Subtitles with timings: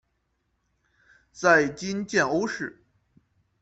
[1.31, 2.83] 在今建瓯市。